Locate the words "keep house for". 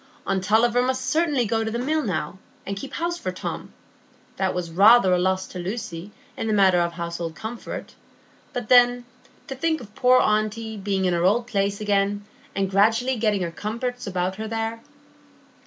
2.75-3.31